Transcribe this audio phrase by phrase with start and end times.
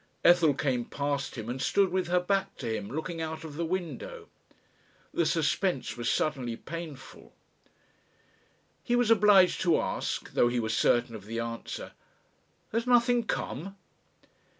[0.25, 3.63] Ethel came past him and stood with her back to him looking out of the
[3.63, 4.29] window.
[5.13, 7.33] The suspense was suddenly painful....
[8.83, 11.91] He was obliged to ask, though he was certain of the answer,
[12.71, 13.75] "Has nothing come?"